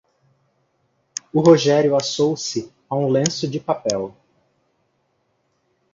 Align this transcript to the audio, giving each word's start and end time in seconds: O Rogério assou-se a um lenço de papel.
O 1.31 1.41
Rogério 1.41 1.95
assou-se 1.95 2.73
a 2.89 2.95
um 2.95 3.07
lenço 3.07 3.47
de 3.47 3.59
papel. 3.59 4.17